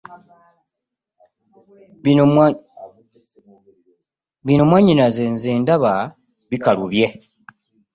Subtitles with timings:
[4.45, 5.93] Bino mwannyinaze nze ndaba
[6.49, 7.07] bikalubye.